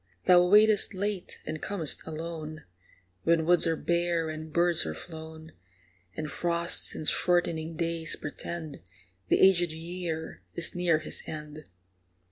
Thou 0.25 0.41
waitest 0.47 0.95
late 0.95 1.37
and 1.45 1.61
com'st 1.61 2.07
alone, 2.07 2.61
When 3.21 3.45
woods 3.45 3.67
are 3.67 3.75
bare 3.75 4.31
and 4.31 4.51
birds 4.51 4.83
are 4.83 4.95
flown, 4.95 5.51
And 6.17 6.27
frosts 6.27 6.95
and 6.95 7.07
shortening 7.07 7.75
days 7.77 8.15
portend 8.15 8.81
The 9.27 9.39
aged 9.39 9.71
year 9.71 10.41
is 10.55 10.73
near 10.73 10.97
his 10.97 11.21
end. 11.27 11.65